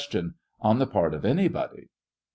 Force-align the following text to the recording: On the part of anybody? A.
On 0.61 0.79
the 0.79 0.87
part 0.87 1.13
of 1.13 1.25
anybody? 1.25 1.83
A. 1.83 1.89